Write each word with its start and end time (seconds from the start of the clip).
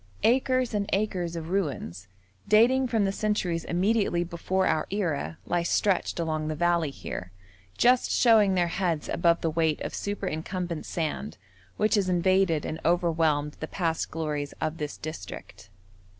Acres 0.23 0.73
and 0.73 0.89
acres 0.93 1.35
of 1.35 1.51
ruins, 1.51 2.07
dating 2.47 2.87
from 2.87 3.05
the 3.05 3.11
centuries 3.11 3.63
immediately 3.63 4.23
before 4.23 4.65
our 4.65 4.87
era, 4.89 5.37
lie 5.45 5.61
stretched 5.61 6.19
along 6.19 6.47
the 6.47 6.55
valley 6.55 6.89
here, 6.89 7.31
just 7.77 8.09
showing 8.09 8.55
their 8.55 8.69
heads 8.69 9.07
above 9.07 9.41
the 9.41 9.49
weight 9.51 9.79
of 9.81 9.93
superincumbent 9.93 10.87
sand 10.87 11.37
which 11.77 11.93
has 11.93 12.09
invaded 12.09 12.65
and 12.65 12.79
overwhelmed 12.83 13.55
the 13.59 13.67
past 13.67 14.09
glories 14.09 14.53
of 14.59 14.79
this 14.79 14.97
district. 14.97 15.69